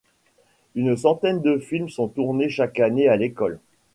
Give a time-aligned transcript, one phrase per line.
[0.73, 3.59] Une centaine de films sont tournés chaque année à l'école.